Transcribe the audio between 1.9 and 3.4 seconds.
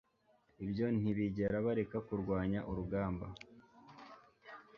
kurwanya urugamba